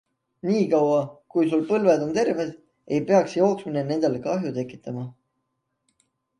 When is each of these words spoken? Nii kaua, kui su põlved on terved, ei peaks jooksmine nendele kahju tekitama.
Nii 0.47 0.61
kaua, 0.69 1.01
kui 1.33 1.51
su 1.51 1.59
põlved 1.73 2.07
on 2.07 2.15
terved, 2.15 2.57
ei 2.97 3.05
peaks 3.11 3.37
jooksmine 3.43 3.87
nendele 3.93 4.25
kahju 4.27 4.57
tekitama. 4.59 5.09